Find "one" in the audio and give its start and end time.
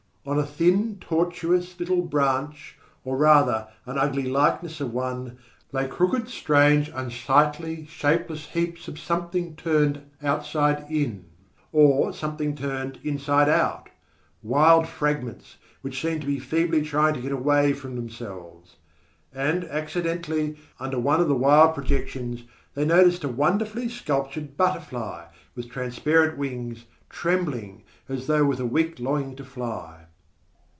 4.93-5.39, 20.99-21.19